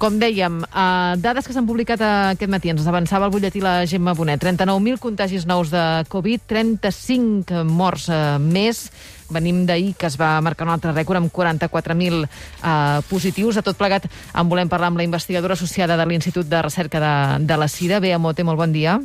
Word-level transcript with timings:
Com 0.00 0.14
dèiem, 0.16 0.62
uh, 0.64 1.12
dades 1.20 1.44
que 1.44 1.52
s'han 1.52 1.66
publicat 1.68 2.00
aquest 2.00 2.48
matí, 2.48 2.70
ens 2.72 2.86
avançava 2.88 3.26
el 3.28 3.34
butlletí 3.34 3.60
la 3.60 3.82
Gemma 3.84 4.14
Bonet. 4.16 4.40
39.000 4.40 4.96
contagis 4.96 5.44
nous 5.44 5.68
de 5.68 5.82
Covid, 6.08 6.46
35 6.48 7.66
morts 7.68 8.08
uh, 8.08 8.38
més. 8.40 8.86
Venim 9.28 9.66
d'ahir 9.68 9.92
que 10.00 10.08
es 10.08 10.16
va 10.16 10.32
marcar 10.40 10.64
un 10.64 10.72
altre 10.72 10.96
rècord 10.96 11.20
amb 11.20 11.28
44.000 11.28 12.24
uh, 12.24 13.04
positius. 13.12 13.60
A 13.60 13.66
tot 13.66 13.76
plegat 13.76 14.08
en 14.08 14.48
volem 14.48 14.72
parlar 14.72 14.88
amb 14.88 15.04
la 15.04 15.04
investigadora 15.04 15.52
associada 15.52 16.00
de 16.00 16.08
l'Institut 16.08 16.48
de 16.48 16.64
Recerca 16.64 17.04
de, 17.04 17.14
de 17.44 17.60
la 17.60 17.68
Sida, 17.68 18.00
Bea 18.00 18.16
Mote, 18.16 18.40
molt 18.40 18.64
bon 18.64 18.72
dia. 18.72 18.96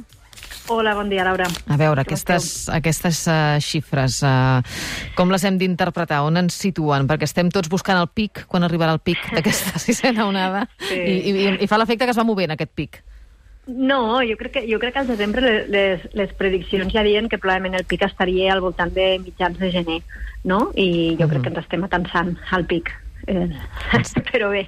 Hola, 0.68 0.95
bon 0.95 1.09
dia, 1.09 1.23
Laura. 1.23 1.45
A 1.70 1.77
veure, 1.77 2.02
aquestes, 2.02 2.66
aquestes 2.73 3.20
uh, 3.29 3.57
xifres, 3.61 4.18
uh, 4.25 4.66
com 5.13 5.30
les 5.30 5.43
hem 5.45 5.59
d'interpretar? 5.61 6.23
On 6.25 6.41
ens 6.41 6.57
situen? 6.57 7.05
Perquè 7.05 7.27
estem 7.30 7.52
tots 7.54 7.70
buscant 7.70 7.99
el 8.02 8.09
pic, 8.09 8.48
quan 8.49 8.66
arribarà 8.66 8.95
el 8.98 9.02
pic 9.05 9.21
d'aquesta 9.36 9.77
sisena 9.86 10.25
onada, 10.25 10.66
sí. 10.88 10.98
i, 10.98 11.36
i, 11.36 11.45
i 11.62 11.70
fa 11.70 11.77
l'efecte 11.77 12.07
que 12.07 12.16
es 12.16 12.17
va 12.17 12.25
movent 12.25 12.55
aquest 12.55 12.73
pic. 12.73 13.03
No, 13.67 14.22
jo 14.25 14.38
crec 14.41 14.58
que, 14.58 14.66
jo 14.70 14.81
crec 14.81 14.94
que 14.94 15.03
al 15.03 15.09
desembre 15.09 15.53
les, 15.70 16.03
les 16.17 16.34
prediccions 16.38 16.89
ja 16.94 17.05
diuen 17.05 17.30
que 17.30 17.41
probablement 17.41 17.77
el 17.77 17.86
pic 17.89 18.02
estaria 18.05 18.52
al 18.53 18.61
voltant 18.66 18.94
de 18.94 19.16
mitjans 19.22 19.61
de 19.61 19.72
gener, 19.73 20.02
no? 20.44 20.72
I 20.73 20.89
jo 20.89 20.89
mm 20.89 21.17
-hmm. 21.17 21.30
crec 21.30 21.41
que 21.41 21.50
ens 21.50 21.59
estem 21.59 21.84
atensant 21.84 22.38
al 22.52 22.66
pic. 22.66 22.89
Eh, 23.27 23.47
però 24.29 24.52
bé, 24.53 24.65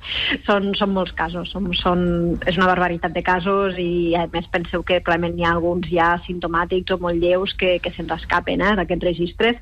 són, 0.48 0.72
són 0.78 0.94
molts 0.96 1.14
casos, 1.18 1.52
són, 1.54 1.70
són, 1.78 2.02
és 2.50 2.58
una 2.58 2.70
barbaritat 2.72 3.14
de 3.14 3.24
casos 3.26 3.78
i 3.82 4.16
a 4.18 4.26
més 4.34 4.50
penseu 4.54 4.86
que 4.88 5.02
probablement 5.04 5.38
hi 5.38 5.46
ha 5.46 5.54
alguns 5.54 5.90
ja 5.92 6.16
simptomàtics 6.26 6.96
o 6.96 7.00
molt 7.04 7.22
lleus 7.22 7.54
que, 7.60 7.78
que 7.84 7.94
se'ns 7.94 8.16
escapen 8.18 8.64
eh, 8.66 8.74
d'aquests 8.80 9.10
registres, 9.12 9.62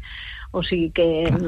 o 0.55 0.63
sigui 0.63 0.89
que, 0.95 1.05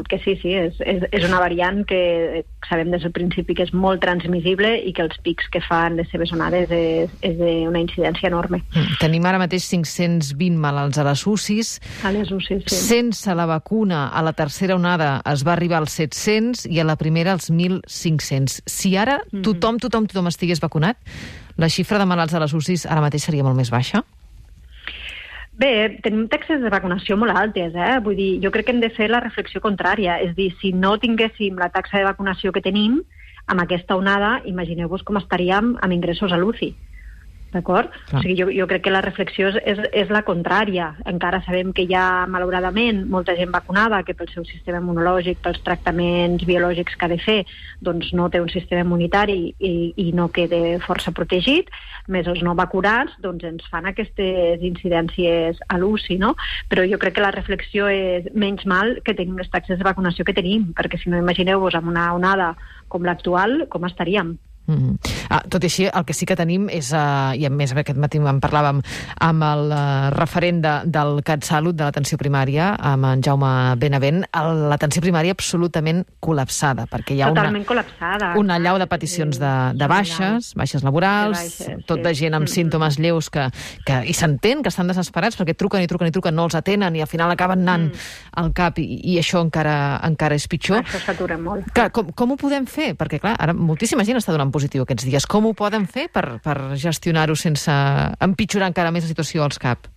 que 0.10 0.20
sí, 0.20 0.36
sí, 0.42 0.52
és, 0.52 0.76
és, 0.84 1.06
és 1.16 1.26
una 1.28 1.40
variant 1.40 1.84
que 1.88 2.44
sabem 2.68 2.92
des 2.92 3.06
del 3.06 3.14
principi 3.16 3.56
que 3.56 3.64
és 3.64 3.72
molt 3.72 4.02
transmissible 4.04 4.74
i 4.84 4.92
que 4.96 5.06
els 5.06 5.16
pics 5.24 5.48
que 5.54 5.62
fan 5.64 5.96
les 5.96 6.10
seves 6.12 6.34
onades 6.36 6.74
és, 6.76 7.14
és 7.24 7.38
d'una 7.40 7.80
incidència 7.80 8.28
enorme. 8.28 8.60
Mm. 8.74 9.00
Tenim 9.00 9.30
ara 9.30 9.40
mateix 9.40 9.70
520 9.72 10.60
malalts 10.60 11.00
a 11.00 11.08
les 11.08 11.24
UCIs. 11.32 11.72
A 12.04 12.12
les 12.12 12.34
UCIs, 12.36 12.68
sí. 12.68 12.82
Sense 12.90 13.38
la 13.38 13.48
vacuna, 13.48 14.08
a 14.12 14.26
la 14.28 14.36
tercera 14.36 14.76
onada 14.76 15.22
es 15.32 15.46
va 15.48 15.56
arribar 15.56 15.80
als 15.80 15.96
700 16.02 16.68
i 16.68 16.84
a 16.84 16.88
la 16.88 16.98
primera 17.00 17.32
als 17.38 17.48
1.500. 17.54 18.62
Si 18.68 18.98
ara 19.00 19.22
mm. 19.24 19.46
tothom, 19.48 19.80
tothom, 19.80 20.12
tothom 20.12 20.28
estigués 20.34 20.60
vacunat, 20.64 21.00
la 21.58 21.72
xifra 21.72 21.98
de 21.98 22.06
malalts 22.06 22.36
a 22.36 22.44
les 22.44 22.54
UCIs 22.54 22.86
ara 22.86 23.02
mateix 23.02 23.30
seria 23.30 23.48
molt 23.48 23.58
més 23.58 23.72
baixa? 23.72 24.04
Bé, 25.58 25.98
tenim 26.06 26.28
taxes 26.30 26.60
de 26.62 26.70
vacunació 26.70 27.16
molt 27.18 27.34
altes, 27.34 27.74
eh? 27.74 27.94
Vull 28.06 28.18
dir, 28.20 28.30
jo 28.44 28.52
crec 28.54 28.68
que 28.68 28.74
hem 28.76 28.82
de 28.84 28.92
fer 28.94 29.08
la 29.10 29.24
reflexió 29.24 29.62
contrària. 29.64 30.20
És 30.22 30.36
dir, 30.38 30.52
si 30.62 30.70
no 30.70 30.92
tinguéssim 31.02 31.58
la 31.58 31.72
taxa 31.74 31.98
de 31.98 32.06
vacunació 32.06 32.54
que 32.54 32.62
tenim, 32.62 33.00
amb 33.50 33.64
aquesta 33.64 33.98
onada, 33.98 34.36
imagineu-vos 34.46 35.02
com 35.08 35.18
estaríem 35.18 35.74
amb 35.82 35.96
ingressos 35.96 36.36
a 36.36 36.38
l'UCI. 36.38 36.76
D'acord? 37.58 37.90
O 38.14 38.22
sigui, 38.22 38.36
jo, 38.38 38.48
jo 38.54 38.68
crec 38.70 38.86
que 38.86 38.94
la 38.94 39.02
reflexió 39.02 39.50
és, 39.50 39.58
és, 39.66 39.82
és 40.04 40.12
la 40.14 40.24
contrària. 40.28 40.92
Encara 41.10 41.42
sabem 41.46 41.74
que 41.76 41.88
hi 41.88 41.96
ha, 41.98 42.28
malauradament, 42.30 43.04
molta 43.10 43.36
gent 43.38 43.52
vacunada 43.54 44.04
que 44.06 44.16
pel 44.18 44.30
seu 44.34 44.46
sistema 44.46 44.82
immunològic, 44.84 45.42
pels 45.44 45.60
tractaments 45.66 46.46
biològics 46.48 46.96
que 46.96 47.08
ha 47.08 47.12
de 47.12 47.20
fer, 47.24 47.38
doncs 47.84 48.12
no 48.18 48.30
té 48.34 48.42
un 48.44 48.52
sistema 48.54 48.86
immunitari 48.86 49.40
i, 49.58 49.74
i 49.98 50.08
no 50.18 50.30
queda 50.34 50.78
força 50.86 51.14
protegit, 51.16 51.72
més 52.14 52.30
els 52.30 52.44
no 52.46 52.56
vacunats, 52.58 53.16
doncs 53.24 53.48
ens 53.48 53.68
fan 53.72 53.90
aquestes 53.90 54.64
incidències 54.66 55.62
a 55.68 55.80
l'UCI, 55.82 56.20
no? 56.22 56.36
Però 56.70 56.86
jo 56.88 57.02
crec 57.02 57.18
que 57.18 57.26
la 57.26 57.34
reflexió 57.36 57.90
és 57.92 58.28
menys 58.34 58.68
mal 58.70 58.98
que 59.04 59.16
tenim 59.18 59.40
les 59.42 59.50
taxes 59.54 59.80
de 59.80 59.88
vacunació 59.88 60.28
que 60.28 60.38
tenim, 60.38 60.72
perquè 60.78 61.02
si 61.02 61.10
no 61.10 61.22
imagineu-vos 61.22 61.78
amb 61.78 61.90
una 61.94 62.12
onada 62.16 62.54
com 62.88 63.06
l'actual, 63.08 63.66
com 63.72 63.88
estaríem? 63.90 64.38
Mm 64.68 64.76
-hmm. 64.76 65.12
ah, 65.30 65.44
tot 65.50 65.64
i 65.64 65.68
així, 65.68 65.86
el 65.86 66.06
que 66.06 66.14
sí 66.14 66.26
que 66.26 66.36
tenim 66.36 66.68
és, 66.70 66.92
uh, 66.92 67.34
i 67.36 67.46
a 67.46 67.50
més 67.50 67.72
aquest 67.72 67.98
matí 67.98 68.18
en 68.18 68.42
parlàvem 68.42 68.82
amb 69.20 69.44
el 69.44 69.72
uh, 69.72 70.10
referent 70.12 70.62
de, 70.62 70.82
del 70.86 71.24
CatSalut, 71.24 71.76
de 71.76 71.84
l'atenció 71.84 72.18
primària, 72.18 72.76
amb 72.80 73.06
en 73.06 73.24
Jaume 73.24 73.76
Benavent, 73.78 74.26
l'atenció 74.70 75.02
primària 75.02 75.32
absolutament 75.32 76.04
col·lapsada, 76.20 76.86
perquè 76.92 77.16
hi 77.16 77.22
ha 77.22 77.30
Totalment 77.30 77.64
una, 77.64 77.70
col·lapsada. 77.72 78.34
una 78.38 78.60
llau 78.60 78.78
de 78.78 78.88
peticions 78.88 79.40
de, 79.40 79.54
de 79.74 79.88
baixes, 79.88 80.54
baixes 80.56 80.84
laborals, 80.84 81.38
de 81.38 81.66
baixes, 81.66 81.86
tot 81.86 81.98
sí. 81.98 82.04
de 82.04 82.14
gent 82.14 82.34
amb 82.34 82.44
mm 82.44 82.48
-hmm. 82.48 82.54
símptomes 82.54 83.00
lleus 83.00 83.30
que, 83.30 83.50
que 83.86 84.04
i 84.06 84.14
s'entén 84.14 84.62
que 84.62 84.70
estan 84.70 84.88
desesperats 84.88 85.40
perquè 85.40 85.56
truquen 85.56 85.82
i 85.82 85.88
truquen 85.88 86.08
i 86.08 86.12
truquen, 86.12 86.36
no 86.36 86.44
els 86.44 86.56
atenen 86.56 86.96
i 86.96 87.02
al 87.02 87.08
final 87.08 87.32
acaben 87.32 87.60
anant 87.62 87.94
mm. 87.94 88.00
al 88.34 88.54
cap 88.54 88.80
i, 88.80 88.86
i 89.14 89.18
això 89.20 89.42
encara 89.42 90.00
encara 90.04 90.36
és 90.36 90.48
pitjor. 90.48 90.84
Això 90.84 91.00
s'atura 91.06 91.38
molt. 91.38 91.70
Clar, 91.74 91.90
com, 91.92 92.12
com 92.12 92.32
ho 92.32 92.38
podem 92.40 92.66
fer? 92.66 92.94
Perquè, 92.98 93.20
clar, 93.20 93.36
ara 93.40 93.54
moltíssima 93.54 94.06
gent 94.08 94.20
està 94.20 94.36
donant 94.36 94.52
positiu 94.58 94.84
aquests 94.84 95.06
dies. 95.08 95.30
Com 95.30 95.48
ho 95.48 95.54
poden 95.58 95.86
fer 95.88 96.10
per, 96.14 96.40
per 96.44 96.58
gestionar-ho 96.76 97.38
sense 97.38 97.74
empitjorar 98.20 98.74
encara 98.74 98.92
més 98.92 99.06
la 99.06 99.14
situació 99.14 99.46
als 99.46 99.62
CAP? 99.62 99.88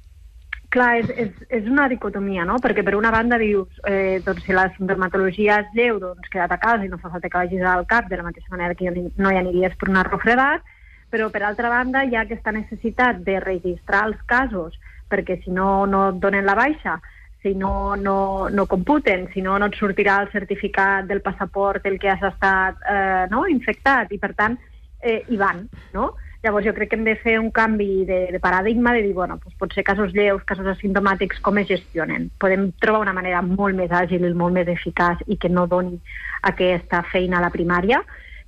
Clar, 0.71 1.01
és, 1.01 1.09
és, 1.19 1.31
és 1.59 1.65
una 1.67 1.89
dicotomia, 1.91 2.45
no? 2.47 2.61
Perquè 2.63 2.85
per 2.87 2.95
una 2.95 3.11
banda 3.11 3.41
dius, 3.41 3.81
eh, 3.91 4.21
doncs 4.23 4.45
si 4.47 4.55
la 4.55 4.69
sintomatologia 4.77 5.57
és 5.65 5.73
lleu, 5.75 5.99
doncs 5.99 6.31
queda't 6.31 6.55
a 6.55 6.61
casa 6.63 6.87
i 6.87 6.91
no 6.93 7.01
fa 7.03 7.11
falta 7.11 7.27
que 7.27 7.41
vagis 7.41 7.65
al 7.67 7.89
CAP, 7.91 8.07
de 8.07 8.21
la 8.21 8.29
mateixa 8.29 8.55
manera 8.55 8.77
que 8.79 8.93
no 8.95 9.33
hi 9.33 9.41
aniries 9.41 9.75
per 9.81 9.91
una 9.91 10.05
refredat, 10.07 10.63
però 11.11 11.27
per 11.35 11.43
altra 11.43 11.73
banda 11.73 12.05
hi 12.07 12.15
ha 12.15 12.23
aquesta 12.23 12.55
necessitat 12.55 13.19
de 13.27 13.41
registrar 13.43 14.05
els 14.13 14.23
casos, 14.31 14.79
perquè 15.11 15.41
si 15.43 15.51
no, 15.51 15.89
no 15.91 16.05
et 16.13 16.23
donen 16.23 16.47
la 16.47 16.55
baixa, 16.55 17.01
si 17.43 17.55
no, 17.55 17.97
no, 17.97 18.49
no 18.51 18.67
computen, 18.67 19.29
si 19.33 19.43
no, 19.43 19.59
no 19.59 19.71
et 19.71 19.77
sortirà 19.79 20.19
el 20.23 20.33
certificat 20.33 21.07
del 21.09 21.23
passaport 21.25 21.87
el 21.89 21.99
que 22.01 22.11
has 22.13 22.23
estat 22.29 22.83
eh, 22.85 23.27
no, 23.33 23.47
infectat, 23.49 24.13
i 24.13 24.19
per 24.21 24.35
tant 24.37 24.59
eh, 25.01 25.23
hi 25.29 25.41
van, 25.41 25.65
no? 25.95 26.13
Llavors 26.41 26.65
jo 26.65 26.73
crec 26.73 26.89
que 26.89 26.97
hem 26.97 27.05
de 27.05 27.19
fer 27.21 27.35
un 27.37 27.51
canvi 27.53 28.07
de, 28.09 28.21
de 28.33 28.41
paradigma 28.41 28.95
de 28.97 29.03
dir, 29.05 29.13
bueno, 29.13 29.37
doncs 29.43 29.57
pot 29.61 29.75
ser 29.77 29.85
casos 29.85 30.15
lleus, 30.17 30.45
casos 30.49 30.69
asimptomàtics, 30.73 31.41
com 31.45 31.61
es 31.61 31.69
gestionen. 31.69 32.31
Podem 32.41 32.71
trobar 32.81 33.03
una 33.05 33.17
manera 33.17 33.43
molt 33.45 33.77
més 33.77 33.93
àgil 33.93 34.25
molt 34.33 34.57
més 34.57 34.69
eficaç 34.73 35.21
i 35.29 35.37
que 35.37 35.53
no 35.53 35.67
doni 35.69 36.01
aquesta 36.49 37.03
feina 37.13 37.39
a 37.39 37.45
la 37.45 37.53
primària, 37.53 38.01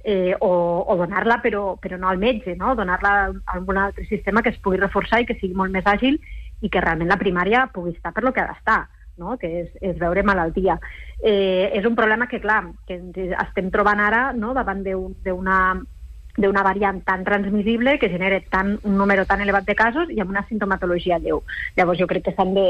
eh, 0.05 0.35
o, 0.41 0.53
o 0.89 0.97
donar-la 0.97 1.39
però, 1.45 1.77
però 1.81 1.99
no 2.01 2.09
al 2.09 2.19
metge, 2.19 2.57
no? 2.57 2.75
donar-la 2.75 3.13
a 3.29 3.57
algun 3.57 3.79
altre 3.79 4.07
sistema 4.09 4.43
que 4.43 4.51
es 4.51 4.61
pugui 4.65 4.81
reforçar 4.81 5.21
i 5.21 5.29
que 5.29 5.37
sigui 5.39 5.55
molt 5.55 5.73
més 5.73 5.87
àgil 5.87 6.17
i 6.63 6.71
que 6.71 6.81
realment 6.81 7.11
la 7.11 7.21
primària 7.21 7.67
pugui 7.75 7.93
estar 7.97 8.15
per 8.15 8.25
lo 8.25 8.33
que 8.33 8.43
ha 8.43 8.49
d'estar, 8.51 8.81
no? 9.19 9.37
que 9.39 9.51
és, 9.63 9.71
és 9.83 9.99
veure 10.01 10.25
malaltia. 10.27 10.79
Eh, 11.19 11.71
és 11.75 11.87
un 11.87 11.97
problema 11.99 12.29
que, 12.31 12.41
clar, 12.41 12.63
que 12.89 13.01
estem 13.45 13.71
trobant 13.75 14.01
ara 14.01 14.31
no? 14.33 14.55
davant 14.57 14.83
d'una 14.87 15.59
d'una 16.37 16.63
variant 16.63 17.03
tan 17.05 17.25
transmissible 17.25 17.99
que 17.99 18.09
genera 18.09 18.41
tan, 18.51 18.79
un 18.83 18.97
número 18.97 19.27
tan 19.27 19.41
elevat 19.41 19.67
de 19.67 19.75
casos 19.77 20.11
i 20.11 20.21
amb 20.21 20.31
una 20.31 20.45
sintomatologia 20.49 21.19
lleu. 21.19 21.43
Llavors 21.77 22.01
jo 22.01 22.09
crec 22.09 22.25
que 22.25 22.35
s'han 22.37 22.55
de, 22.57 22.65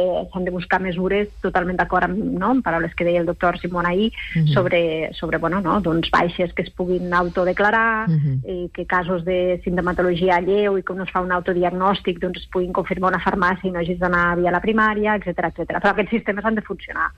de 0.45 0.55
buscar 0.55 0.81
mesures 0.83 1.29
totalment 1.45 1.79
d'acord 1.79 2.09
amb, 2.09 2.19
no, 2.19 2.51
amb 2.57 2.65
paraules 2.67 2.95
que 2.99 3.07
deia 3.07 3.21
el 3.23 3.29
doctor 3.31 3.59
Simon 3.61 3.87
ahir 3.87 4.11
uh 4.11 4.39
mhm. 4.39 4.45
-huh. 4.45 4.55
sobre, 4.55 5.11
sobre 5.15 5.39
bueno, 5.39 5.61
no, 5.61 5.81
doncs 5.81 6.11
baixes 6.11 6.53
que 6.53 6.63
es 6.63 6.71
puguin 6.71 7.13
autodeclarar, 7.15 8.09
uh 8.09 8.13
mhm. 8.13 8.19
-huh. 8.19 8.41
eh, 8.45 8.69
que 8.75 8.87
casos 8.87 9.25
de 9.25 9.61
sintomatologia 9.65 10.41
lleu 10.41 10.79
i 10.79 10.83
que 10.83 10.95
no 10.95 11.05
es 11.05 11.11
fa 11.11 11.21
un 11.21 11.33
autodiagnòstic 11.33 12.19
doncs 12.19 12.41
es 12.41 12.49
puguin 12.49 12.73
confirmar 12.73 13.11
una 13.11 13.25
farmàcia 13.25 13.69
i 13.69 13.73
no 13.73 13.79
hagis 13.79 13.99
d'anar 13.99 14.37
via 14.37 14.51
la 14.51 14.61
primària, 14.61 15.17
etc 15.17 15.39
etc. 15.51 15.81
Però 15.81 15.91
aquests 15.91 16.11
sistemes 16.11 16.45
han 16.45 16.55
de 16.55 16.63
funcionar 16.63 17.11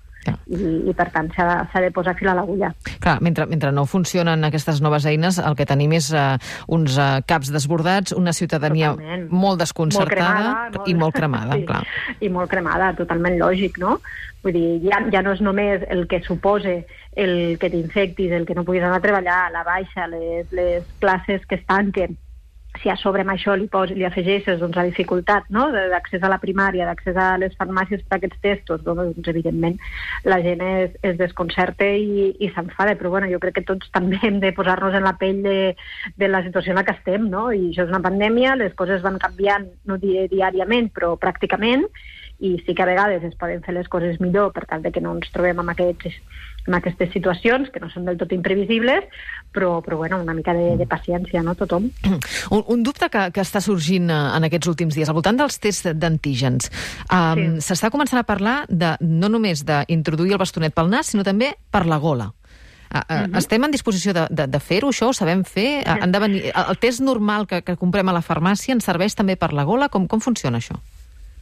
i, 0.47 0.59
i 0.91 0.95
per 0.97 1.09
tant 1.15 1.31
s'ha 1.35 1.47
de, 1.51 1.83
de 1.87 1.93
posar 1.95 2.15
fil 2.19 2.31
a 2.33 2.37
l'agulla. 2.39 2.73
Clar, 3.03 3.19
mentre, 3.25 3.47
mentre 3.51 3.73
no 3.75 3.87
funcionen 3.91 4.47
aquestes 4.49 4.81
noves 4.85 5.07
eines, 5.11 5.39
el 5.39 5.57
que 5.59 5.67
tenim 5.69 5.95
és 5.97 6.11
eh, 6.15 6.27
uns 6.73 6.99
uh, 6.99 7.21
caps 7.29 7.53
desbordats, 7.55 8.17
una 8.17 8.33
ciutadania 8.33 8.95
totalment. 8.95 9.27
molt 9.31 9.62
desconcertada 9.62 10.11
molt 10.15 10.15
cremada, 10.15 10.79
molt... 10.79 10.89
i 10.89 10.99
molt 11.01 11.17
cremada, 11.21 11.59
sí. 11.59 11.67
clar. 11.69 11.83
I 12.21 12.33
molt 12.33 12.53
cremada, 12.53 12.93
totalment 12.99 13.39
lògic, 13.41 13.81
no? 13.83 13.99
Vull 14.45 14.57
dir, 14.57 14.67
ja, 14.85 15.01
ja 15.12 15.23
no 15.25 15.33
és 15.33 15.41
només 15.41 15.85
el 15.89 16.05
que 16.09 16.21
supose 16.25 16.83
el 17.17 17.56
que 17.61 17.71
t'infectis, 17.71 18.33
el 18.35 18.45
que 18.45 18.56
no 18.56 18.67
puguis 18.67 18.85
anar 18.85 18.99
a 18.99 19.05
treballar, 19.05 19.47
la 19.55 19.62
baixa, 19.65 20.09
les, 20.11 20.51
les 20.53 20.85
classes 21.01 21.47
que 21.49 21.61
es 21.61 21.67
tanquen, 21.69 22.19
si 22.82 22.91
a 22.91 22.97
sobre 22.97 23.23
amb 23.23 23.32
això 23.35 23.55
li, 23.56 23.69
pos, 23.71 23.93
li 23.94 24.05
afegeixes 24.06 24.59
doncs, 24.61 24.76
la 24.76 24.87
dificultat 24.88 25.47
no? 25.55 25.67
d'accés 25.73 26.23
a 26.23 26.31
la 26.32 26.41
primària, 26.43 26.87
d'accés 26.88 27.17
a 27.17 27.35
les 27.41 27.55
farmàcies 27.59 28.03
per 28.09 28.19
aquests 28.19 28.41
testos, 28.43 28.82
doncs, 28.87 29.29
evidentment 29.31 29.79
la 30.26 30.41
gent 30.44 30.65
es, 30.65 30.97
es 31.06 31.17
desconcerta 31.21 31.87
i, 31.87 32.32
i 32.41 32.50
s'enfada, 32.55 32.97
però 32.99 33.15
bueno, 33.15 33.31
jo 33.31 33.41
crec 33.43 33.61
que 33.61 33.67
tots 33.69 33.91
també 33.94 34.19
hem 34.26 34.41
de 34.43 34.53
posar-nos 34.56 34.97
en 34.99 35.06
la 35.06 35.15
pell 35.21 35.43
de, 35.47 35.59
de 36.17 36.29
la 36.31 36.43
situació 36.47 36.75
en 36.75 36.82
la 36.82 36.87
que 36.88 36.97
estem, 36.99 37.31
no? 37.31 37.47
i 37.53 37.71
això 37.71 37.87
és 37.87 37.94
una 37.94 38.03
pandèmia, 38.05 38.59
les 38.61 38.75
coses 38.75 39.05
van 39.06 39.21
canviant, 39.23 39.71
no 39.87 40.00
diré 40.03 40.26
diàriament, 40.32 40.91
però 40.94 41.15
pràcticament, 41.21 41.87
i 42.44 42.56
sí 42.67 42.75
que 42.75 42.82
a 42.82 42.88
vegades 42.88 43.23
es 43.25 43.37
poden 43.38 43.62
fer 43.62 43.76
les 43.76 43.88
coses 43.88 44.19
millor 44.21 44.50
per 44.53 44.67
tal 44.67 44.82
de 44.82 44.91
que 44.93 45.00
no 45.00 45.15
ens 45.15 45.31
trobem 45.32 45.61
amb, 45.62 45.71
aquests, 45.71 46.19
amb 46.66 46.78
aquestes 46.78 47.11
situacions 47.12 47.70
que 47.72 47.81
no 47.82 47.90
són 47.93 48.06
del 48.08 48.16
tot 48.20 48.32
imprevisibles, 48.32 49.08
però, 49.55 49.78
però 49.84 49.99
bueno, 50.00 50.20
una 50.22 50.34
mica 50.34 50.55
de, 50.56 50.75
de 50.81 50.87
paciència, 50.88 51.43
no, 51.44 51.55
tothom. 51.58 51.90
Un, 52.50 52.62
un 52.72 52.84
dubte 52.87 53.11
que, 53.12 53.26
que 53.34 53.44
està 53.44 53.62
sorgint 53.64 54.08
eh, 54.11 54.20
en 54.38 54.49
aquests 54.49 54.70
últims 54.72 54.96
dies, 54.96 55.11
al 55.11 55.16
voltant 55.16 55.38
dels 55.38 55.61
tests 55.62 55.93
d'antígens. 56.00 56.70
Um, 57.08 57.61
S'està 57.61 57.88
sí. 57.88 57.93
començant 57.94 58.20
a 58.20 58.26
parlar 58.28 58.62
de, 58.69 58.94
no 59.05 59.31
només 59.32 59.64
d'introduir 59.69 60.34
el 60.37 60.43
bastonet 60.43 60.75
pel 60.75 60.90
nas, 60.93 61.12
sinó 61.12 61.26
també 61.26 61.55
per 61.75 61.84
la 61.90 62.00
gola. 62.02 62.32
Uh, 62.94 63.00
uh, 63.00 63.22
estem 63.40 63.64
en 63.66 63.72
disposició 63.75 64.12
de, 64.14 64.26
de, 64.31 64.46
de 64.50 64.61
fer-ho, 64.62 64.93
això? 64.94 65.11
Ho 65.11 65.16
sabem 65.16 65.43
fer? 65.49 65.82
Han 65.90 66.14
de 66.14 66.20
venir... 66.22 66.43
El 66.55 66.78
test 66.81 67.02
normal 67.02 67.49
que, 67.50 67.61
que 67.66 67.76
comprem 67.81 68.08
a 68.08 68.14
la 68.14 68.22
farmàcia 68.22 68.76
ens 68.76 68.87
serveix 68.87 69.16
també 69.19 69.37
per 69.37 69.52
la 69.52 69.66
gola? 69.66 69.90
Com, 69.90 70.06
com 70.11 70.22
funciona 70.22 70.62
això? 70.62 70.78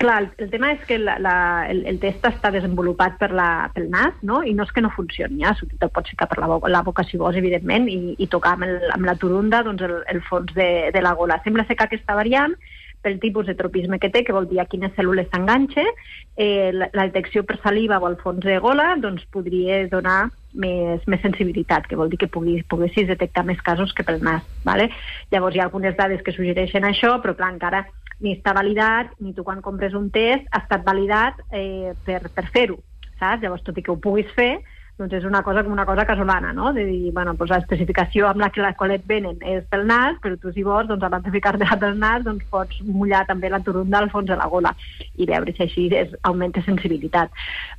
Clar, 0.03 0.17
el, 0.19 0.31
el 0.43 0.49
tema 0.51 0.73
és 0.75 0.81
que 0.83 0.97
la, 0.99 1.13
la, 1.23 1.33
el, 1.71 1.85
el 1.87 2.01
test 2.03 2.25
està 2.27 2.51
desenvolupat 2.51 3.21
per 3.21 3.29
la, 3.39 3.69
pel 3.71 3.85
nas, 3.93 4.17
no? 4.27 4.41
i 4.43 4.51
no 4.59 4.67
és 4.67 4.73
que 4.75 4.83
no 4.83 4.91
funcioni, 4.91 5.45
ja, 5.45 5.53
te'l 5.55 5.93
pots 5.95 6.11
ficar 6.11 6.27
per 6.27 6.41
la, 6.43 6.49
boca, 6.51 6.71
la 6.75 6.81
boca 6.83 7.05
si 7.07 7.21
vols, 7.21 7.39
evidentment, 7.39 7.87
i, 7.87 8.17
i 8.19 8.27
tocar 8.33 8.57
amb, 8.57 8.67
el, 8.67 8.81
amb 8.97 9.07
la 9.07 9.15
turunda 9.15 9.63
doncs, 9.63 9.85
el, 9.87 10.01
el 10.11 10.19
fons 10.27 10.51
de, 10.59 10.91
de 10.91 11.05
la 11.07 11.15
gola. 11.15 11.39
Sembla 11.45 11.69
ser 11.69 11.79
que 11.79 11.87
aquesta 11.87 12.19
variant 12.19 12.59
pel 13.03 13.21
tipus 13.23 13.47
de 13.47 13.55
tropisme 13.55 14.01
que 14.03 14.11
té, 14.11 14.25
que 14.27 14.35
vol 14.35 14.51
dir 14.51 14.59
a 14.63 14.67
quines 14.67 14.91
cèl·lules 14.99 15.31
s'enganxa, 15.31 15.87
eh, 16.35 16.71
la, 16.75 16.91
la 16.99 17.07
detecció 17.07 17.47
per 17.47 17.61
saliva 17.63 18.03
o 18.03 18.11
al 18.11 18.19
fons 18.19 18.43
de 18.43 18.59
gola 18.63 18.97
doncs, 18.99 19.23
podria 19.31 19.85
donar 19.91 20.33
més, 20.53 21.03
més 21.07 21.23
sensibilitat, 21.23 21.87
que 21.87 21.99
vol 21.99 22.11
dir 22.11 22.19
que 22.23 22.31
pugui, 22.31 22.59
poguessis 22.69 23.07
detectar 23.07 23.47
més 23.47 23.63
casos 23.63 23.95
que 23.95 24.07
pel 24.07 24.23
nas. 24.23 24.43
Vale? 24.67 24.91
Llavors 25.31 25.55
hi 25.55 25.63
ha 25.63 25.71
algunes 25.71 25.95
dades 25.99 26.27
que 26.27 26.35
suggereixen 26.35 26.91
això, 26.91 27.17
però 27.23 27.39
clar, 27.39 27.55
encara 27.55 27.87
ni 28.23 28.37
està 28.37 28.55
validat, 28.57 29.13
ni 29.21 29.35
tu 29.35 29.45
quan 29.47 29.63
compres 29.65 29.97
un 29.99 30.09
test 30.15 30.47
ha 30.51 30.63
estat 30.63 30.87
validat 30.87 31.43
eh, 31.51 31.93
per, 32.07 32.23
per 32.35 32.47
fer-ho, 32.55 32.79
saps? 33.19 33.43
Llavors, 33.43 33.65
tot 33.67 33.79
i 33.79 33.85
que 33.85 33.93
ho 33.93 33.99
puguis 34.01 34.31
fer, 34.37 34.63
doncs 34.99 35.15
és 35.17 35.25
una 35.25 35.43
cosa 35.43 35.63
com 35.65 35.73
una 35.73 35.87
cosa 35.89 36.05
casolana, 36.07 36.53
no? 36.53 36.73
De 36.73 36.85
dir, 36.85 37.13
bueno, 37.17 37.35
doncs 37.39 37.51
l'especificació 37.55 38.29
amb 38.29 38.45
la 38.45 38.51
que 38.55 38.63
la 38.63 38.75
qual 38.79 38.93
et 38.95 39.05
venen 39.09 39.41
és 39.55 39.65
pel 39.73 39.87
nas, 39.89 40.19
però 40.23 40.37
tu 40.39 40.53
si 40.53 40.65
vols, 40.67 40.89
doncs 40.91 41.05
abans 41.07 41.25
de 41.27 41.35
ficar-te 41.35 41.69
pel 41.83 41.99
nas, 41.99 42.25
doncs 42.27 42.47
pots 42.53 42.83
mullar 42.87 43.25
també 43.29 43.51
la 43.51 43.63
turunda 43.65 44.03
al 44.03 44.11
fons 44.13 44.31
de 44.31 44.39
la 44.39 44.49
gola 44.53 44.75
i 45.17 45.29
veure 45.29 45.55
si 45.57 45.67
així 45.67 45.89
és, 45.97 46.15
augmenta 46.23 46.63
sensibilitat. 46.67 47.33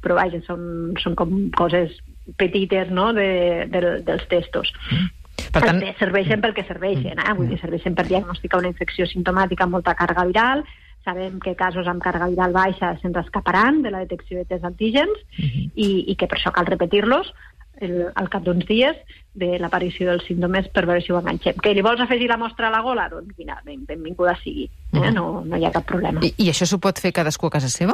Però 0.03 0.17
vaja, 0.19 0.41
són, 0.47 0.95
són 1.03 1.15
com 1.19 1.35
coses 1.57 1.95
petites, 2.39 2.89
no?, 2.89 3.11
de, 3.13 3.67
de, 3.71 3.99
dels 4.07 4.25
testos. 4.31 4.73
Per 5.51 5.61
tant... 5.61 5.81
Els 5.81 5.99
serveixen 5.99 6.41
pel 6.41 6.53
que 6.53 6.63
serveixen, 6.67 7.19
eh? 7.19 7.33
Vull 7.37 7.49
dir, 7.51 7.59
serveixen 7.61 7.95
per 7.95 8.07
diagnosticar 8.07 8.59
una 8.59 8.71
infecció 8.71 9.07
simptomàtica 9.09 9.65
amb 9.65 9.77
molta 9.77 9.95
càrrega 9.95 10.25
viral, 10.29 10.63
sabem 11.03 11.39
que 11.43 11.55
casos 11.59 11.87
amb 11.87 12.01
càrrega 12.03 12.29
viral 12.31 12.53
baixa 12.55 12.93
se'ns 13.01 13.17
escaparan 13.19 13.81
de 13.83 13.91
la 13.91 14.03
detecció 14.05 14.37
de 14.39 14.45
test 14.45 14.63
antígens 14.63 15.11
uh 15.11 15.43
-huh. 15.43 15.71
i, 15.75 16.05
i 16.11 16.15
que 16.15 16.27
per 16.27 16.37
això 16.37 16.51
cal 16.51 16.65
repetir-los 16.65 17.33
el, 17.81 18.11
al 18.15 18.29
cap 18.29 18.43
d'uns 18.43 18.65
dies 18.65 18.95
de 19.33 19.57
l'aparició 19.59 20.09
dels 20.09 20.25
símptomes 20.27 20.69
per 20.69 20.85
veure 20.85 21.01
si 21.01 21.11
ho 21.11 21.19
enganxem. 21.19 21.57
Que 21.61 21.73
li 21.73 21.81
vols 21.81 21.99
afegir 21.99 22.29
la 22.29 22.37
mostra 22.37 22.67
a 22.67 22.71
la 22.71 22.81
gola? 22.81 23.09
Doncs 23.09 23.35
mira, 23.37 23.59
ben, 23.65 23.85
benvinguda 23.85 24.35
sigui, 24.43 24.65
eh? 24.65 24.97
uh 24.97 25.03
-huh. 25.03 25.13
no, 25.13 25.43
no 25.45 25.57
hi 25.57 25.65
ha 25.65 25.71
cap 25.71 25.85
problema. 25.85 26.21
I, 26.23 26.33
I 26.37 26.49
això 26.49 26.65
s'ho 26.65 26.79
pot 26.79 26.99
fer 26.99 27.11
cadascú 27.11 27.47
a 27.47 27.51
casa 27.51 27.69
seva? 27.69 27.93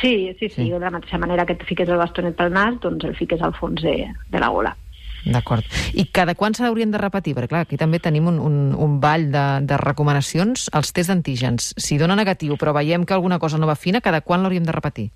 Sí, 0.00 0.34
sí, 0.38 0.48
sí, 0.48 0.54
sí, 0.54 0.70
de 0.70 0.78
la 0.78 0.90
mateixa 0.90 1.18
manera 1.18 1.46
que 1.46 1.54
et 1.54 1.62
fiques 1.64 1.88
el 1.88 1.96
bastonet 1.96 2.36
pel 2.36 2.52
nas, 2.52 2.78
doncs 2.80 3.04
el 3.04 3.14
fiques 3.16 3.40
al 3.40 3.54
fons 3.54 3.80
de, 3.82 4.12
de 4.28 4.38
la 4.38 4.48
gola. 4.48 4.76
D'acord. 5.24 5.64
I 5.94 6.06
cada 6.14 6.36
quan 6.38 6.54
s'haurien 6.54 6.92
de 6.92 7.00
repetir? 7.00 7.34
Perquè, 7.34 7.50
clar, 7.50 7.64
aquí 7.66 7.78
també 7.80 7.98
tenim 8.02 8.28
un, 8.30 8.38
un, 8.42 8.58
un 8.74 8.98
ball 9.02 9.30
de, 9.32 9.46
de 9.66 9.78
recomanacions 9.80 10.68
als 10.76 10.92
tests 10.92 11.10
d'antígens. 11.12 11.72
Si 11.80 11.98
dona 11.98 12.18
negatiu, 12.18 12.58
però 12.60 12.74
veiem 12.76 13.06
que 13.06 13.16
alguna 13.16 13.40
cosa 13.42 13.58
no 13.58 13.66
va 13.66 13.78
fina, 13.78 14.04
cada 14.04 14.20
quan 14.20 14.44
l'hauríem 14.44 14.66
de 14.66 14.76
repetir? 14.76 15.08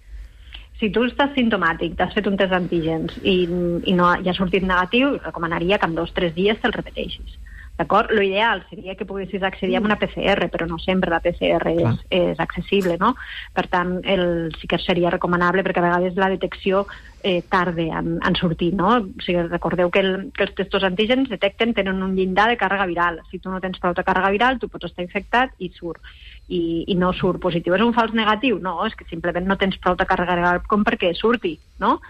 Si 0.81 0.89
tu 0.89 1.05
estàs 1.05 1.35
sintomàtic, 1.37 1.93
t'has 1.99 2.15
fet 2.17 2.27
un 2.27 2.39
test 2.41 2.55
d'antígens 2.55 3.19
i, 3.21 3.45
i 3.85 3.95
no 3.95 4.15
ja 4.25 4.33
ha 4.33 4.39
sortit 4.39 4.65
negatiu, 4.65 5.19
recomanaria 5.21 5.79
que 5.79 5.91
en 5.91 5.95
dos 5.99 6.15
o 6.15 6.17
tres 6.17 6.33
dies 6.35 6.59
te'l 6.63 6.73
repeteixis. 6.73 7.37
D'acord? 7.81 8.11
Lo 8.13 8.21
ideal 8.21 8.65
seria 8.69 8.95
que 8.95 9.07
poguessis 9.09 9.43
accedir 9.43 9.79
a 9.79 9.81
una 9.81 9.97
PCR, 9.97 10.51
però 10.53 10.67
no 10.69 10.77
sempre 10.79 11.13
la 11.13 11.23
PCR 11.25 11.71
és, 11.73 12.03
és 12.13 12.41
accessible, 12.41 12.99
no? 13.01 13.15
Per 13.57 13.65
tant, 13.73 13.95
el, 14.05 14.53
sí 14.61 14.69
que 14.69 14.77
seria 14.83 15.13
recomanable, 15.13 15.65
perquè 15.65 15.81
a 15.81 15.87
vegades 15.87 16.19
la 16.21 16.29
detecció 16.29 16.85
eh, 17.23 17.43
tarda 17.49 18.01
en, 18.01 18.19
en 18.25 18.37
sortir, 18.37 18.73
no? 18.75 18.97
O 18.99 19.23
sigui, 19.25 19.43
recordeu 19.49 19.91
que, 19.91 20.01
el, 20.01 20.11
que 20.37 20.47
els 20.47 20.55
testos 20.59 20.85
antígens 20.87 21.29
detecten, 21.29 21.75
tenen 21.75 22.03
un 22.03 22.17
llindar 22.17 22.49
de 22.51 22.59
càrrega 22.61 22.89
viral. 22.91 23.21
Si 23.31 23.39
tu 23.39 23.53
no 23.53 23.61
tens 23.61 23.79
prou 23.83 23.95
de 23.97 24.05
càrrega 24.07 24.33
viral, 24.35 24.59
tu 24.59 24.69
pots 24.69 24.91
estar 24.91 25.05
infectat 25.05 25.55
i 25.59 25.71
surt. 25.77 26.03
I, 26.51 26.83
i 26.91 26.97
no 26.99 27.13
surt 27.15 27.39
positiu. 27.39 27.77
És 27.77 27.85
un 27.85 27.95
fals 27.95 28.15
negatiu? 28.17 28.59
No, 28.59 28.81
és 28.87 28.97
que 28.99 29.07
simplement 29.07 29.47
no 29.47 29.59
tens 29.61 29.79
prou 29.79 29.95
de 29.95 30.07
càrrega 30.09 30.35
viral 30.41 30.65
com 30.67 30.83
perquè 30.87 31.13
surti, 31.15 31.55
no? 31.79 32.01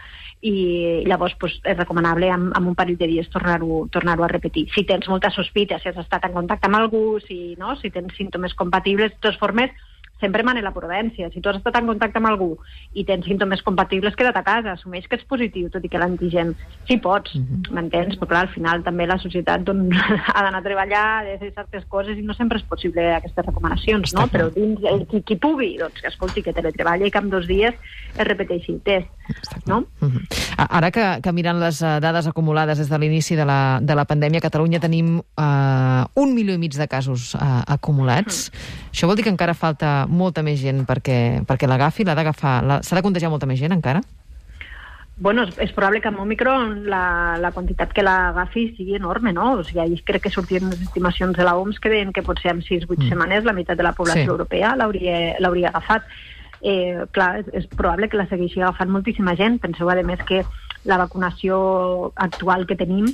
i 0.41 1.05
llavors 1.05 1.35
pues, 1.37 1.59
és 1.69 1.77
recomanable 1.77 2.31
amb, 2.33 2.55
amb 2.57 2.71
un 2.71 2.77
parell 2.77 2.97
de 2.97 3.09
dies 3.11 3.29
tornar-ho 3.29 3.85
tornar, 3.93 4.17
a 4.21 4.29
repetir. 4.29 4.67
Si 4.73 4.87
tens 4.89 5.09
molta 5.09 5.31
sospita, 5.31 5.79
si 5.79 5.91
has 5.91 5.99
estat 6.01 6.25
en 6.25 6.33
contacte 6.33 6.69
amb 6.69 6.79
algú, 6.81 7.21
si, 7.27 7.57
no? 7.61 7.75
si 7.77 7.91
tens 7.93 8.17
símptomes 8.17 8.55
compatibles, 8.57 9.13
de 9.13 9.21
totes 9.21 9.39
formes, 9.41 9.71
sempre 10.21 10.45
mana 10.47 10.63
la 10.63 10.75
prudència. 10.75 11.31
Si 11.33 11.41
tu 11.41 11.51
has 11.51 11.59
estat 11.59 11.77
en 11.81 11.89
contacte 11.89 12.21
amb 12.21 12.31
algú 12.31 12.51
i 12.93 13.05
tens 13.09 13.27
símptomes 13.27 13.63
compatibles, 13.67 14.17
queda't 14.17 14.37
a 14.37 14.45
casa, 14.47 14.75
assumeix 14.77 15.09
que 15.09 15.17
ets 15.19 15.27
positiu, 15.29 15.71
tot 15.73 15.85
i 15.85 15.91
que 15.91 16.01
l'antigen 16.01 16.55
sí 16.89 16.99
pots, 16.99 17.35
uh 17.35 17.41
-huh. 17.41 17.73
m'entens? 17.75 18.19
Però 18.19 18.29
clar, 18.29 18.43
al 18.47 18.55
final 18.55 18.83
també 18.83 19.07
la 19.07 19.19
societat 19.19 19.65
doncs, 19.65 19.97
ha 20.35 20.43
d'anar 20.43 20.61
a 20.61 20.63
treballar, 20.63 21.07
ha 21.21 21.25
de 21.25 21.39
fer 21.39 21.53
certes 21.55 21.85
coses 21.89 22.19
i 22.19 22.23
no 22.23 22.35
sempre 22.35 22.59
és 22.59 22.65
possible 22.65 23.15
aquestes 23.15 23.47
recomanacions, 23.47 24.15
no? 24.15 24.27
Però 24.29 24.51
dins, 24.55 24.79
el, 24.85 25.07
qui, 25.07 25.23
qui 25.23 25.37
pugui, 25.37 25.77
doncs 25.79 26.01
que 26.01 26.09
escolti, 26.09 26.43
que 26.43 26.53
teletreballa 26.53 27.07
i 27.07 27.11
que 27.11 27.19
en 27.19 27.31
dos 27.31 27.47
dies 27.47 27.75
es 28.17 28.27
repeteixi 28.27 28.73
el 28.73 28.81
test, 28.83 29.09
no? 29.67 29.85
Uh 30.01 30.09
-huh. 30.09 30.23
Ara 30.57 30.91
que, 30.91 31.21
que 31.23 31.33
mirant 31.33 31.61
les 31.61 31.81
uh, 31.83 32.01
dades 32.01 32.27
acumulades 32.27 32.79
des 32.79 32.89
de 32.89 32.99
l'inici 32.99 33.37
de, 33.37 33.45
la, 33.45 33.79
de 33.81 33.95
la 33.95 34.05
pandèmia, 34.05 34.39
a 34.39 34.43
Catalunya 34.43 34.81
tenim 34.81 35.19
uh, 35.19 36.05
un 36.15 36.35
milió 36.35 36.55
i 36.55 36.59
mig 36.59 36.77
de 36.77 36.89
casos 36.89 37.35
uh, 37.35 37.63
acumulats. 37.67 38.49
Uh 38.49 38.55
-huh. 38.55 38.91
Això 38.93 39.07
vol 39.07 39.17
dir 39.17 39.25
que 39.25 39.31
encara 39.31 39.55
falta 39.55 40.07
molta 40.11 40.43
més 40.47 40.61
gent 40.61 40.85
perquè, 40.89 41.45
perquè 41.47 41.69
l'agafi, 41.71 42.05
l'ha 42.05 42.17
d'agafar... 42.19 42.57
S'ha 42.85 42.99
de 42.99 43.05
contagiar 43.07 43.31
molta 43.33 43.49
més 43.49 43.61
gent 43.61 43.75
encara? 43.77 44.03
Bueno, 45.21 45.45
és, 45.45 45.57
és 45.61 45.73
probable 45.77 46.01
que 46.01 46.09
amb 46.09 46.23
Omicron 46.23 46.87
la, 46.89 47.37
la 47.41 47.51
quantitat 47.53 47.93
que 47.93 48.05
l'agafi 48.05 48.71
sigui 48.79 48.97
enorme, 48.97 49.35
no? 49.37 49.51
O 49.61 49.65
sigui, 49.69 49.99
crec 50.09 50.25
que 50.25 50.33
sortien 50.33 50.71
les 50.73 50.81
estimacions 50.87 51.37
de 51.37 51.45
l'OMS 51.45 51.79
que 51.79 51.93
deien 51.93 52.15
que 52.17 52.25
potser 52.25 52.55
en 52.55 52.63
6-8 52.65 52.89
mm. 52.89 53.11
setmanes 53.13 53.45
la 53.45 53.55
meitat 53.57 53.77
de 53.77 53.85
la 53.85 53.93
població 53.97 54.25
sí. 54.25 54.33
europea 54.33 54.73
l'hauria 54.81 55.69
agafat. 55.69 56.09
Eh, 56.61 57.05
clar, 57.13 57.35
és, 57.43 57.53
és 57.57 57.69
probable 57.73 58.09
que 58.09 58.21
la 58.21 58.29
segueixi 58.33 58.65
agafant 58.65 58.89
moltíssima 58.93 59.37
gent. 59.37 59.61
Penseu, 59.61 59.93
a 59.93 60.01
més, 60.01 60.25
que 60.29 60.41
la 60.85 60.97
vacunació 60.97 62.13
actual 62.17 62.67
que 62.67 62.77
tenim 62.79 63.09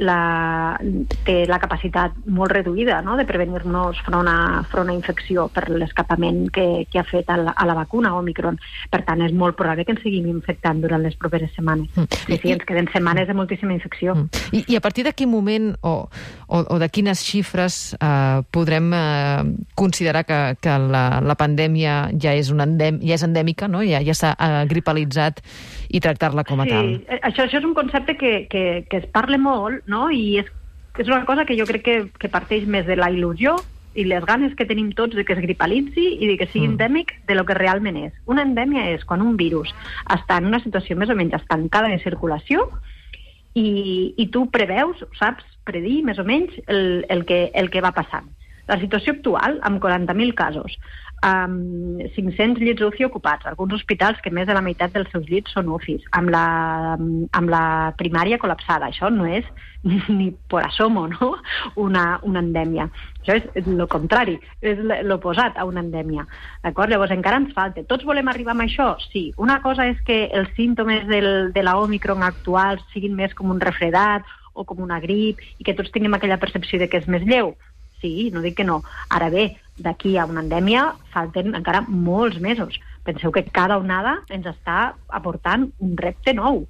la, 0.00 0.78
té 1.26 1.44
la 1.48 1.58
capacitat 1.60 2.16
molt 2.26 2.52
reduïda 2.52 3.00
no? 3.04 3.16
de 3.18 3.26
prevenir-nos 3.28 4.00
front, 4.06 4.28
a, 4.30 4.62
front 4.70 4.88
a 4.88 4.96
infecció 4.96 5.48
per 5.52 5.66
l'escapament 5.70 6.46
que, 6.54 6.86
que 6.90 7.00
ha 7.00 7.04
fet 7.04 7.28
a 7.30 7.36
la, 7.40 7.54
a 7.56 7.66
la 7.68 7.76
vacuna 7.76 8.14
Omicron. 8.16 8.58
Per 8.90 9.02
tant, 9.06 9.20
és 9.24 9.34
molt 9.36 9.58
probable 9.58 9.84
que 9.84 9.94
ens 9.94 10.02
seguim 10.04 10.28
infectant 10.32 10.80
durant 10.82 11.02
les 11.04 11.16
properes 11.20 11.52
setmanes. 11.56 11.90
Mm. 11.96 12.20
Sí, 12.26 12.38
sí, 12.42 12.54
ens 12.56 12.64
queden 12.68 12.88
setmanes 12.92 13.28
de 13.28 13.36
moltíssima 13.36 13.76
infecció. 13.76 14.16
Mm. 14.16 14.44
I, 14.56 14.64
I 14.74 14.80
a 14.80 14.84
partir 14.84 15.04
de 15.04 15.14
quin 15.16 15.30
moment 15.32 15.72
o, 15.84 15.94
o, 16.48 16.62
o 16.62 16.80
de 16.80 16.88
quines 16.92 17.24
xifres 17.24 17.80
eh, 18.00 18.40
podrem 18.50 18.92
eh, 18.96 19.44
considerar 19.74 20.24
que, 20.28 20.40
que 20.60 20.78
la, 20.90 21.04
la 21.20 21.36
pandèmia 21.40 22.00
ja 22.20 22.34
és, 22.36 22.52
una 22.54 22.68
endem, 22.68 23.00
ja 23.04 23.16
és 23.18 23.26
endèmica, 23.26 23.68
no? 23.68 23.84
ja, 23.86 24.00
ja 24.04 24.16
s'ha 24.16 24.34
eh, 24.36 24.64
gripalitzat 24.70 25.44
i 25.90 26.00
tractar-la 26.02 26.44
com 26.46 26.62
a 26.62 26.68
sí, 26.68 26.74
tal? 26.74 26.90
Això, 27.10 27.44
això 27.44 27.58
és 27.58 27.66
un 27.66 27.74
concepte 27.74 28.16
que, 28.16 28.46
que, 28.50 28.84
que 28.88 29.02
es 29.02 29.06
parla 29.10 29.38
molt, 29.38 29.82
no? 29.90 30.08
I 30.14 30.40
és, 30.44 30.50
és 30.98 31.08
una 31.10 31.24
cosa 31.26 31.44
que 31.46 31.56
jo 31.58 31.66
crec 31.66 31.84
que, 31.86 31.96
que 32.22 32.30
parteix 32.30 32.68
més 32.70 32.86
de 32.86 32.96
la 32.98 33.10
il·lusió 33.10 33.56
i 33.98 34.04
les 34.06 34.24
ganes 34.24 34.54
que 34.54 34.66
tenim 34.68 34.92
tots 34.94 35.16
de 35.18 35.24
que 35.26 35.34
es 35.34 35.42
gripalitzi 35.42 36.06
i 36.22 36.28
de 36.30 36.36
que 36.38 36.46
sigui 36.52 36.68
mm. 36.68 36.76
endèmic 36.76 37.14
de 37.26 37.34
lo 37.34 37.44
que 37.46 37.58
realment 37.58 37.98
és. 37.98 38.14
Una 38.30 38.44
endèmia 38.46 38.86
és 38.94 39.02
quan 39.04 39.24
un 39.24 39.34
virus 39.40 39.72
està 40.14 40.38
en 40.38 40.46
una 40.52 40.62
situació 40.62 40.96
més 40.96 41.10
o 41.10 41.18
menys 41.18 41.34
estancada 41.40 41.90
de 41.90 41.98
circulació 42.04 42.68
i, 43.58 44.14
i 44.14 44.28
tu 44.30 44.46
preveus, 44.54 45.02
saps 45.18 45.46
predir 45.66 46.04
més 46.06 46.22
o 46.22 46.26
menys 46.26 46.54
el, 46.68 47.04
el, 47.10 47.26
que, 47.26 47.48
el 47.54 47.70
que 47.74 47.82
va 47.82 47.94
passant. 47.96 48.30
La 48.70 48.78
situació 48.80 49.16
actual, 49.16 49.58
amb 49.66 49.82
40.000 49.82 50.34
casos, 50.38 50.76
amb 51.26 52.00
500 52.14 52.62
llits 52.62 52.82
UCI 52.82 53.04
ocupats, 53.04 53.46
alguns 53.46 53.74
hospitals 53.76 54.20
que 54.24 54.32
més 54.32 54.46
de 54.48 54.54
la 54.56 54.62
meitat 54.64 54.94
dels 54.94 55.10
seus 55.12 55.26
llits 55.28 55.52
són 55.52 55.68
UCIs, 55.74 56.06
amb 56.16 56.32
la, 56.32 56.44
amb 56.96 57.52
la 57.52 57.64
primària 58.00 58.38
col·lapsada. 58.40 58.88
Això 58.88 59.10
no 59.12 59.26
és 59.28 59.44
ni 60.08 60.30
por 60.48 60.64
asomo, 60.64 61.06
no? 61.08 61.34
una, 61.76 62.20
una 62.22 62.40
endèmia. 62.40 62.88
Això 63.20 63.36
és 63.36 63.66
el 63.66 63.84
contrari, 63.92 64.38
és 64.64 64.80
l'oposat 65.04 65.60
a 65.60 65.66
una 65.68 65.84
endèmia. 65.84 66.26
D'acord? 66.64 66.92
Llavors 66.92 67.14
encara 67.16 67.40
ens 67.42 67.54
falta. 67.56 67.84
Tots 67.88 68.06
volem 68.08 68.28
arribar 68.32 68.56
a 68.56 68.64
això? 68.64 68.94
Sí. 69.10 69.30
Una 69.36 69.60
cosa 69.62 69.88
és 69.90 70.00
que 70.06 70.24
els 70.32 70.52
símptomes 70.56 71.06
del, 71.08 71.50
de 71.52 71.64
la 71.64 71.76
Omicron 71.80 72.24
actual 72.24 72.80
siguin 72.94 73.16
més 73.16 73.36
com 73.36 73.52
un 73.52 73.60
refredat 73.60 74.24
o 74.54 74.64
com 74.64 74.80
una 74.82 75.00
grip 75.00 75.40
i 75.58 75.64
que 75.64 75.76
tots 75.76 75.92
tinguem 75.92 76.16
aquella 76.16 76.40
percepció 76.40 76.80
de 76.80 76.88
que 76.88 77.00
és 77.00 77.08
més 77.08 77.22
lleu. 77.28 77.54
Sí, 78.00 78.30
no 78.32 78.40
dic 78.40 78.56
que 78.60 78.64
no. 78.64 78.80
Ara 79.08 79.30
bé, 79.30 79.56
d'aquí 79.80 80.16
a 80.16 80.26
una 80.28 80.44
endèmia 80.44 80.90
falten 81.14 81.54
encara 81.56 81.84
molts 81.88 82.40
mesos. 82.40 82.78
Penseu 83.04 83.32
que 83.32 83.44
cada 83.44 83.78
onada 83.80 84.20
ens 84.28 84.46
està 84.48 84.92
aportant 85.08 85.70
un 85.80 85.96
repte 86.00 86.34
nou. 86.36 86.64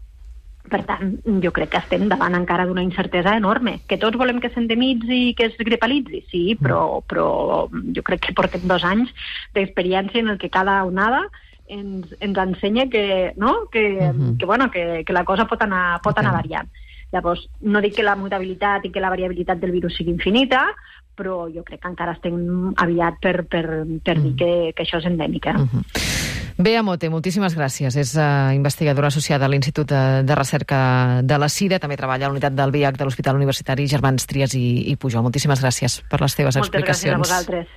Per 0.71 0.83
tant, 0.87 1.17
jo 1.43 1.51
crec 1.57 1.73
que 1.73 1.81
estem 1.81 2.05
davant 2.11 2.37
encara 2.37 2.67
d'una 2.69 2.85
incertesa 2.85 3.33
enorme. 3.39 3.81
Que 3.91 3.99
tots 3.99 4.19
volem 4.21 4.39
que 4.43 4.53
s'endemitzi 4.53 5.21
i 5.31 5.35
que 5.35 5.49
es 5.51 5.57
gripalitzi, 5.59 6.23
sí, 6.31 6.43
però, 6.61 7.01
però 7.11 7.31
jo 7.71 8.05
crec 8.07 8.29
que 8.29 8.37
portem 8.37 8.67
dos 8.71 8.85
anys 8.87 9.11
d'experiència 9.57 10.23
en 10.23 10.35
el 10.35 10.39
que 10.39 10.53
cada 10.53 10.83
onada 10.87 11.25
ens, 11.71 12.13
ens 12.21 12.39
ensenya 12.45 12.87
que, 12.93 13.33
no? 13.37 13.67
que, 13.73 13.99
uh 13.99 14.13
-huh. 14.13 14.37
que, 14.39 14.47
bueno, 14.47 14.71
que, 14.71 15.03
que 15.05 15.13
la 15.13 15.25
cosa 15.25 15.47
pot 15.47 15.63
anar, 15.63 16.01
pot 16.03 16.19
anar 16.19 16.33
variant. 16.33 16.69
Llavors, 17.13 17.49
no 17.61 17.81
dic 17.81 17.97
que 17.97 18.07
la 18.07 18.15
mutabilitat 18.15 18.85
i 18.85 18.93
que 18.93 19.01
la 19.01 19.11
variabilitat 19.11 19.59
del 19.59 19.73
virus 19.73 19.97
sigui 19.97 20.13
infinita, 20.13 20.69
però 21.17 21.45
jo 21.53 21.65
crec 21.67 21.83
que 21.83 21.91
encara 21.91 22.17
estem 22.17 22.73
aviat 22.77 23.21
per, 23.23 23.45
per, 23.51 23.65
per 24.05 24.17
dir 24.21 24.35
que, 24.39 24.51
que 24.77 24.87
això 24.87 25.01
és 25.03 25.07
endèmic. 25.11 25.47
Eh? 25.47 25.57
Uh 25.57 25.69
-huh. 25.69 25.85
Bea 26.61 26.83
Mote, 26.83 27.09
moltíssimes 27.09 27.57
gràcies. 27.57 27.97
És 27.97 28.15
uh, 28.17 28.53
investigadora 28.53 29.09
associada 29.09 29.47
a 29.47 29.49
l'Institut 29.49 29.89
de, 29.89 30.23
de 30.29 30.35
Recerca 30.35 31.23
de 31.25 31.39
la 31.39 31.49
SIDA, 31.49 31.79
també 31.79 31.97
treballa 31.97 32.27
a 32.27 32.29
la 32.29 32.33
unitat 32.33 32.53
del 32.53 32.71
VIH 32.71 32.99
de 32.99 33.05
l'Hospital 33.05 33.37
Universitari 33.37 33.87
Germans 33.89 34.27
Trias 34.27 34.55
i, 34.55 34.91
i 34.93 34.97
Pujol. 34.97 35.23
Moltíssimes 35.23 35.63
gràcies 35.63 36.03
per 36.11 36.21
les 36.21 36.37
teves 36.37 36.57
Moltes 36.57 36.69
explicacions. 36.69 37.17
Moltes 37.17 37.31
gràcies 37.31 37.57
a 37.57 37.65
vosaltres. 37.65 37.69